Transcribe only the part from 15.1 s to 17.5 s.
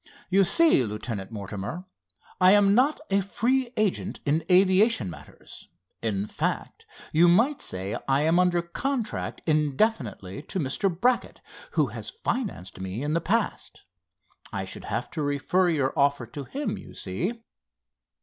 to refer your offer to him, you see."